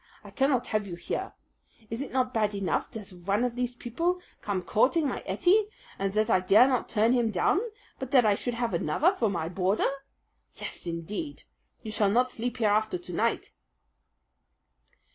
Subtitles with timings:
[0.23, 1.33] I cannot have you here.
[1.91, 5.67] Is it not bad enough that one of these people come courting my Ettie,
[5.99, 7.59] and that I dare not turn him down,
[7.99, 9.91] but that I should have another for my boarder?
[10.55, 11.43] Yes, indeed,
[11.83, 13.51] you shall not sleep here after to night!"